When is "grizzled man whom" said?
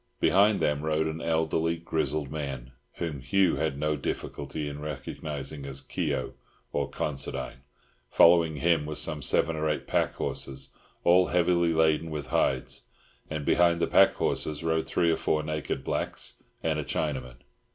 1.77-3.19